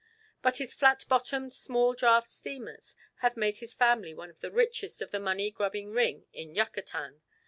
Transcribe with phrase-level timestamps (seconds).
[0.41, 4.99] But his flat bottomed small draught steamers have made his family one of the richest
[4.99, 7.21] of the money grubbing ring in Yucatan.